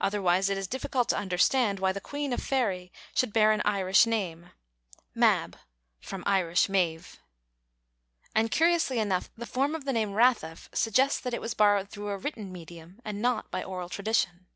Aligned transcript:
Otherwise 0.00 0.48
it 0.48 0.56
is 0.56 0.66
difficult 0.66 1.10
to 1.10 1.16
understand 1.18 1.78
why 1.78 1.92
the 1.92 2.00
queen 2.00 2.32
of 2.32 2.40
fayerye 2.40 2.90
should 3.14 3.34
bear 3.34 3.52
an 3.52 3.60
Irish 3.66 4.06
name 4.06 4.48
(Mab, 5.14 5.58
from 6.00 6.24
Irish 6.26 6.68
Medb), 6.70 7.18
and 8.34 8.50
curiously 8.50 8.98
enough 8.98 9.28
the 9.36 9.44
form 9.44 9.74
of 9.74 9.84
the 9.84 9.92
name 9.92 10.12
rathef 10.12 10.74
suggests 10.74 11.20
that 11.20 11.34
it 11.34 11.42
was 11.42 11.52
borrowed 11.52 11.90
through 11.90 12.08
a 12.08 12.16
written 12.16 12.50
medium 12.50 13.02
and 13.04 13.20
not 13.20 13.50
by 13.50 13.62
oral 13.62 13.90
tradition. 13.90 14.46